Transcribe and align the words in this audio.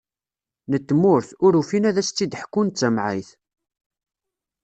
N 0.71 0.73
tmurt, 0.87 1.29
ur 1.45 1.53
ufin 1.61 1.87
ad 1.89 1.97
as-tt-id-ḥkun 2.01 2.67
d 2.69 2.75
tamɛayt. 2.79 3.29